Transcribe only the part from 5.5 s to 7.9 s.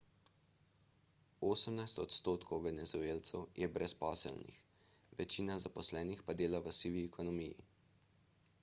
zaposlenih pa dela v sivi ekonomiji